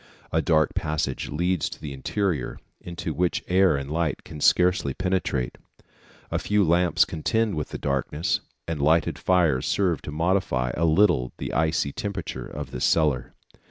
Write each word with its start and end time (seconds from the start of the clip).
A 0.31 0.41
dark 0.41 0.73
passage 0.73 1.29
leads 1.29 1.69
to 1.69 1.79
the 1.79 1.93
interior, 1.93 2.57
into 2.79 3.13
which 3.13 3.43
air 3.47 3.75
and 3.77 3.91
light 3.91 4.23
can 4.23 4.41
scarcely 4.41 4.95
penetrate. 4.95 5.59
A 6.31 6.39
few 6.39 6.63
lamps 6.63 7.05
contend 7.05 7.53
with 7.53 7.69
the 7.69 7.77
darkness, 7.77 8.39
and 8.67 8.81
lighted 8.81 9.19
fires 9.19 9.67
serve 9.67 10.01
to 10.01 10.11
modify 10.11 10.71
a 10.75 10.85
little 10.85 11.33
the 11.37 11.53
icy 11.53 11.91
temperature 11.91 12.47
of 12.47 12.71
this 12.71 12.83
cellar. 12.83 13.35